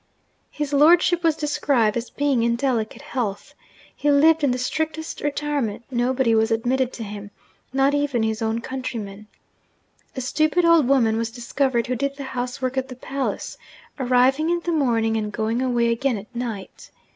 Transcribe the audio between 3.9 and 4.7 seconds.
He lived in the